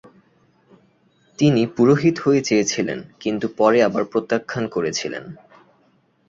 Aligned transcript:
তিনি 1.39 1.61
পুরোহিত 1.67 2.15
হয়ে 2.19 2.41
চেয়েছিলেন 2.41 2.99
কিন্তু 3.19 3.45
পরে 3.57 3.77
আবার 3.83 4.03
প্রত্যাখ্যান 4.05 4.63
করেছিলেন। 4.67 5.23